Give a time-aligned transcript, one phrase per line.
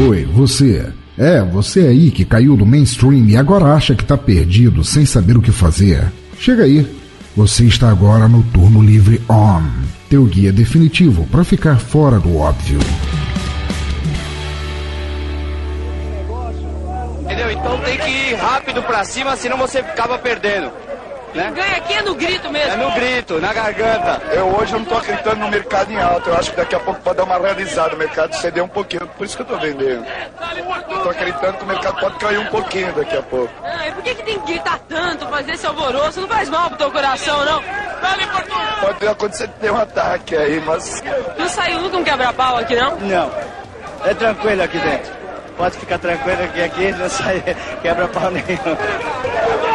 [0.00, 0.92] Oi, você.
[1.16, 5.36] É, você aí que caiu do mainstream e agora acha que tá perdido sem saber
[5.36, 6.12] o que fazer.
[6.36, 6.84] Chega aí.
[7.36, 9.62] Você está agora no Turno Livre On,
[10.10, 12.78] teu guia definitivo para ficar fora do óbvio.
[17.22, 17.50] Entendeu?
[17.52, 20.72] Então tem que ir rápido pra cima, senão você acaba perdendo.
[21.34, 21.52] Né?
[21.54, 22.72] Ganha aqui é no grito mesmo.
[22.72, 24.22] É no grito, na garganta.
[24.32, 26.30] Eu hoje eu não tô acreditando no mercado em alta.
[26.30, 27.94] Eu acho que daqui a pouco pode dar uma realizada.
[27.94, 29.06] O mercado ceder um pouquinho.
[29.08, 30.04] Por isso que eu tô vendendo.
[31.02, 33.52] Tô acreditando que o mercado pode cair um pouquinho daqui a pouco.
[33.64, 36.20] Ah, e por que, que tem que gritar tanto, fazer esse alvoroço?
[36.20, 37.62] Não faz mal pro teu coração, não.
[38.34, 38.60] Portugal.
[38.80, 41.02] Pode acontecer de ter um ataque aí, mas.
[41.38, 42.96] Não saiu nunca um quebra-pau aqui, não?
[43.00, 43.32] Não.
[44.04, 45.12] É tranquilo aqui dentro.
[45.56, 47.40] Pode ficar tranquilo que aqui não sai
[47.82, 49.73] quebra-pau nenhum.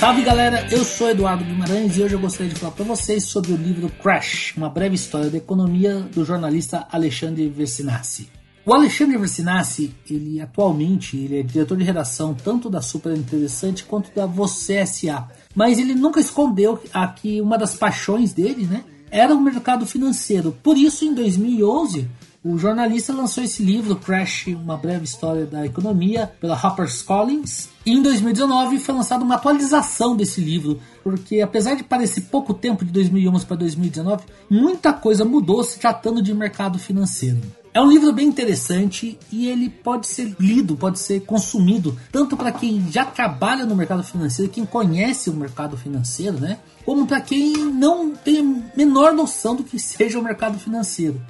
[0.00, 3.52] Salve galera, eu sou Eduardo Guimarães e hoje eu gostaria de falar para vocês sobre
[3.52, 8.30] o livro Crash, uma breve história da economia do jornalista Alexandre Versinassi.
[8.64, 14.10] O Alexandre Versinassi, ele atualmente ele é diretor de redação tanto da Super Interessante quanto
[14.14, 16.80] da Você SA, mas ele nunca escondeu
[17.16, 20.56] que uma das paixões dele, né, era o mercado financeiro.
[20.62, 22.08] Por isso, em 2011,
[22.42, 27.68] o jornalista lançou esse livro, Crash, uma breve história da economia, pela HarperCollins.
[27.84, 32.82] E em 2019 foi lançada uma atualização desse livro, porque apesar de parecer pouco tempo
[32.82, 37.40] de 2011 para 2019, muita coisa mudou se tratando de mercado financeiro.
[37.74, 42.50] É um livro bem interessante e ele pode ser lido, pode ser consumido tanto para
[42.50, 46.58] quem já trabalha no mercado financeiro, quem conhece o mercado financeiro, né?
[46.84, 51.20] Como para quem não tem a menor noção do que seja o mercado financeiro.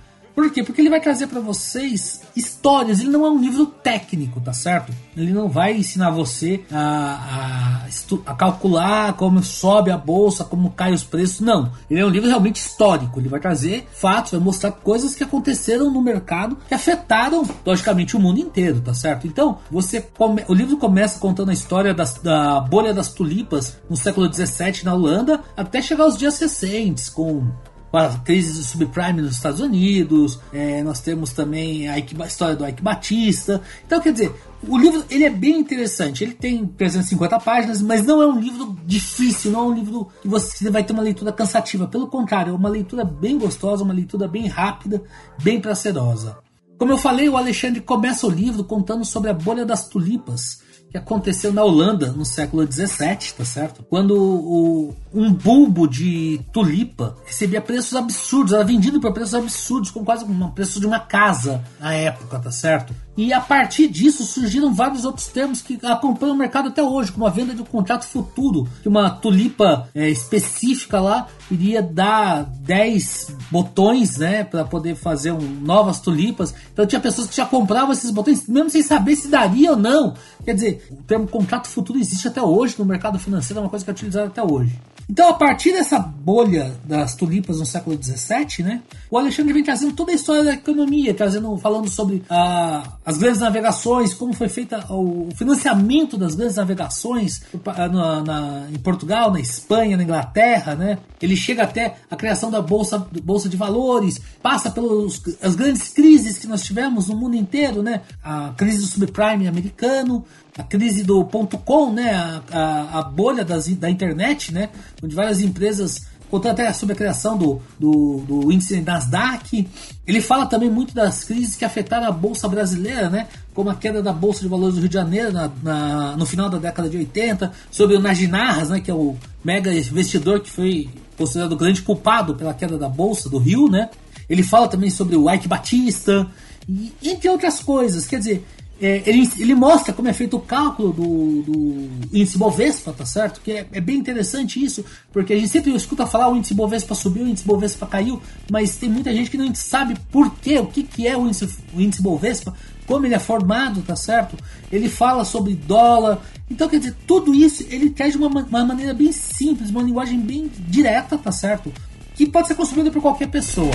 [0.41, 0.65] Por quê?
[0.65, 3.01] Porque ele vai trazer para vocês histórias.
[3.01, 4.91] Ele não é um livro técnico, tá certo?
[5.15, 10.95] Ele não vai ensinar você a, a, a, calcular como sobe a bolsa, como cai
[10.95, 11.41] os preços.
[11.41, 11.71] Não.
[11.91, 13.21] Ele é um livro realmente histórico.
[13.21, 18.19] Ele vai trazer fatos, vai mostrar coisas que aconteceram no mercado que afetaram, logicamente, o
[18.19, 19.27] mundo inteiro, tá certo?
[19.27, 20.43] Então, você come...
[20.49, 24.95] o livro começa contando a história das, da bolha das tulipas no século XVII na
[24.95, 27.47] Holanda, até chegar aos dias recentes, com
[27.93, 32.55] a crise do subprime nos Estados Unidos, é, nós temos também a, Ike, a, história
[32.55, 33.61] do Ike Batista.
[33.84, 34.33] Então, quer dizer,
[34.67, 36.23] o livro ele é bem interessante.
[36.23, 40.29] Ele tem 350 páginas, mas não é um livro difícil, não é um livro que
[40.29, 41.89] você vai ter uma leitura cansativa.
[41.89, 45.03] Pelo contrário, é uma leitura bem gostosa, uma leitura bem rápida,
[45.43, 46.39] bem prazerosa.
[46.79, 50.99] Como eu falei, o Alexandre começa o livro contando sobre a bolha das tulipas que
[50.99, 53.84] aconteceu na Holanda no século XVII, tá certo?
[53.89, 60.05] Quando o, um bulbo de tulipa recebia preços absurdos, era vendido por preços absurdos, com
[60.05, 62.93] quase um preço de uma casa na época, tá certo?
[63.17, 67.27] E a partir disso surgiram vários outros termos que acompanham o mercado até hoje, como
[67.27, 73.37] a venda de um contrato futuro, que uma tulipa é, específica lá iria dar 10
[73.50, 76.55] botões, né, para poder fazer um, novas tulipas.
[76.73, 80.15] Então tinha pessoas que já compravam esses botões, mesmo sem saber se daria ou não.
[80.45, 83.85] Quer dizer, o termo contrato futuro existe até hoje no mercado financeiro, é uma coisa
[83.85, 84.79] que é utilizada até hoje.
[85.10, 89.93] Então, a partir dessa bolha das tulipas no século XVII, né, o Alexandre vem trazendo
[89.93, 94.87] toda a história da economia, trazendo, falando sobre ah, as grandes navegações, como foi feita
[94.88, 97.43] o financiamento das grandes navegações
[97.76, 100.99] na, na, em Portugal, na Espanha, na Inglaterra, né?
[101.20, 106.47] Ele chega até a criação da bolsa, bolsa de valores, passa pelas grandes crises que
[106.47, 108.03] nós tivemos no mundo inteiro, né?
[108.22, 110.25] A crise do subprime americano,
[110.60, 114.69] a crise do ponto .com, né, a, a, a bolha das, da internet, né,
[115.03, 119.69] onde várias empresas contando até sobre a criação do, do, do, índice Nasdaq.
[120.06, 123.27] Ele fala também muito das crises que afetaram a Bolsa brasileira, né?
[123.53, 126.49] como a queda da Bolsa de Valores do Rio de Janeiro na, na, no final
[126.49, 128.81] da década de 80, sobre o Najinarras, né?
[128.81, 130.88] que é o mega investidor que foi
[131.19, 133.69] considerado o grande culpado pela queda da Bolsa do Rio.
[133.69, 133.91] Né?
[134.29, 136.31] Ele fala também sobre o Ike Batista,
[136.69, 138.06] e, entre outras coisas.
[138.06, 138.47] Quer dizer,
[138.81, 143.41] é, ele, ele, mostra como é feito o cálculo do, do índice Bovespa, tá certo?
[143.43, 144.82] Que é, é, bem interessante isso,
[145.12, 148.77] porque a gente sempre escuta falar o índice Bovespa subiu, o índice Bovespa caiu, mas
[148.77, 151.81] tem muita gente que não sabe por quê, o que, que é o índice, o
[151.81, 152.55] índice Bovespa,
[152.87, 154.35] como ele é formado, tá certo?
[154.73, 156.19] Ele fala sobre dólar.
[156.50, 160.19] Então, quer dizer, tudo isso ele traz de uma, uma maneira bem simples, uma linguagem
[160.19, 161.73] bem direta, tá certo?
[162.15, 163.71] Que pode ser consumida por qualquer pessoa.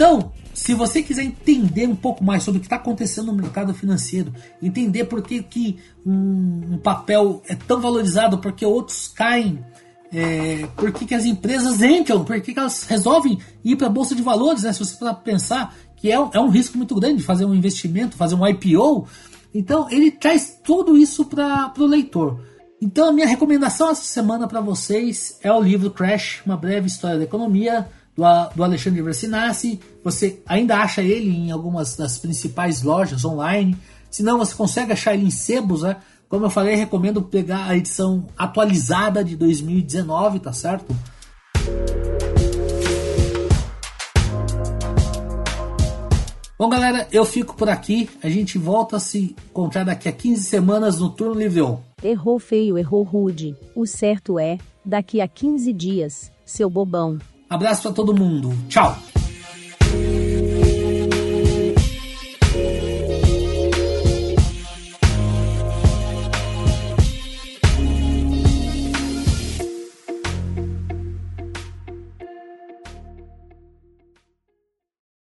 [0.00, 3.74] Então, se você quiser entender um pouco mais sobre o que está acontecendo no mercado
[3.74, 4.32] financeiro,
[4.62, 5.76] entender por que, que
[6.06, 9.62] um, um papel é tão valorizado, porque outros caem,
[10.10, 13.90] é, por que, que as empresas entram, por que, que elas resolvem ir para a
[13.90, 14.72] Bolsa de Valores, né?
[14.72, 18.46] se você pensar que é, é um risco muito grande fazer um investimento, fazer um
[18.48, 19.06] IPO.
[19.52, 22.40] Então ele traz tudo isso para o leitor.
[22.80, 27.18] Então a minha recomendação essa semana para vocês é o livro Crash, uma breve história
[27.18, 27.86] da economia
[28.16, 28.22] do,
[28.54, 29.80] do Alexandre Versinassi.
[30.02, 33.76] Você ainda acha ele em algumas das principais lojas online.
[34.10, 35.96] Se não, você consegue achar ele em sebos, né?
[36.28, 40.94] Como eu falei, recomendo pegar a edição atualizada de 2019, tá certo?
[46.60, 48.10] Bom, galera, eu fico por aqui.
[48.22, 51.78] A gente volta a se encontrar daqui a 15 semanas no Turno Livre 1.
[52.02, 53.56] Errou feio, errou rude.
[53.74, 57.18] O certo é, daqui a 15 dias, seu bobão.
[57.50, 58.56] Abraço para todo mundo.
[58.68, 58.96] Tchau.